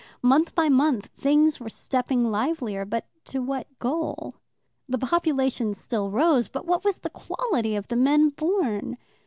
Month 0.23 0.55
by 0.55 0.67
month 0.67 1.09
things 1.15 1.59
were 1.59 1.69
stepping 1.69 2.31
livelier, 2.31 2.85
but 2.85 3.05
to 3.25 3.37
what 3.37 3.67
goal? 3.77 4.33
The 4.89 4.97
population 4.97 5.73
still 5.75 6.09
rose, 6.09 6.47
but 6.47 6.65
what 6.65 6.83
was 6.83 6.97
the 6.97 7.11
quality 7.11 7.75
of 7.75 7.87
the 7.87 7.95
men 7.97 8.29
born? 8.29 8.97